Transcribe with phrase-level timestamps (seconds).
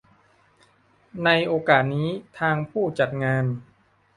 [1.23, 2.09] ในโอกาสนี้
[2.39, 3.45] ทางผู้จัดงาน